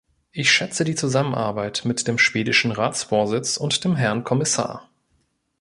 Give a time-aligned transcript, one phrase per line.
[0.31, 4.89] Ich schätze die Zusammenarbeit mit dem schwedischen Ratsvorsitz und dem Herrn Kommissar.